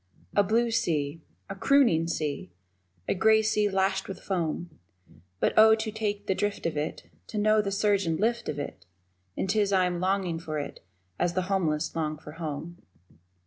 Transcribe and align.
A 0.35 0.41
blue 0.41 0.71
sea 0.71 1.21
a 1.47 1.53
crooning 1.53 2.07
sea 2.07 2.49
A 3.07 3.13
grey 3.13 3.43
sea 3.43 3.69
lashed 3.69 4.07
with 4.07 4.19
foam 4.19 4.79
But, 5.39 5.53
Oh, 5.55 5.75
to 5.75 5.91
take 5.91 6.25
the 6.25 6.33
drift 6.33 6.65
of 6.65 6.75
it, 6.75 7.07
To 7.27 7.37
know 7.37 7.61
the 7.61 7.71
surge 7.71 8.07
and 8.07 8.19
lift 8.19 8.49
of 8.49 8.57
it, 8.57 8.87
And 9.37 9.47
'tis 9.47 9.71
I 9.71 9.85
am 9.85 9.99
longing 9.99 10.39
for 10.39 10.57
it 10.57 10.83
as 11.19 11.33
the 11.35 11.43
homeless 11.53 11.95
long 11.95 12.17
for 12.17 12.31
home. 12.31 12.81